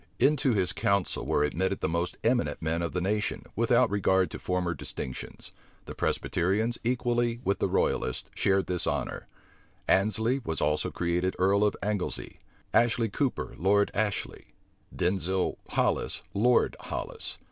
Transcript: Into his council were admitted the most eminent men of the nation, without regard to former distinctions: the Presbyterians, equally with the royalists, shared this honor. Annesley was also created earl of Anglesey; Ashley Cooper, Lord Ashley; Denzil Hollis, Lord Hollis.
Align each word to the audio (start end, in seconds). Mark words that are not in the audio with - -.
Into 0.17 0.53
his 0.53 0.73
council 0.73 1.27
were 1.27 1.43
admitted 1.43 1.79
the 1.79 1.87
most 1.87 2.17
eminent 2.23 2.59
men 2.59 2.81
of 2.81 2.93
the 2.93 3.01
nation, 3.01 3.45
without 3.55 3.91
regard 3.91 4.31
to 4.31 4.39
former 4.39 4.73
distinctions: 4.73 5.51
the 5.85 5.93
Presbyterians, 5.93 6.79
equally 6.83 7.39
with 7.43 7.59
the 7.59 7.67
royalists, 7.67 8.27
shared 8.33 8.65
this 8.65 8.87
honor. 8.87 9.27
Annesley 9.87 10.41
was 10.43 10.59
also 10.59 10.89
created 10.89 11.35
earl 11.37 11.63
of 11.63 11.75
Anglesey; 11.83 12.39
Ashley 12.73 13.09
Cooper, 13.09 13.53
Lord 13.59 13.91
Ashley; 13.93 14.55
Denzil 14.91 15.59
Hollis, 15.69 16.23
Lord 16.33 16.75
Hollis. 16.79 17.37